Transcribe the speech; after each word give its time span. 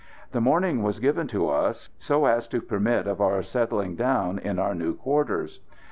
The 0.31 0.41
morning 0.41 0.81
was 0.81 0.97
given 0.97 1.27
to 1.27 1.47
us, 1.49 1.91
so 1.99 2.25
as 2.25 2.47
to 2.47 2.59
permit 2.59 3.05
of 3.05 3.21
our 3.21 3.43
settling 3.43 3.95
down 3.95 4.39
in 4.39 4.57
our 4.57 4.73
new 4.73 4.95
quarters. 4.95 5.59